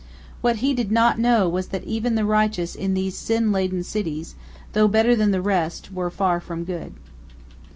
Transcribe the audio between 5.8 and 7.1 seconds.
were far from good.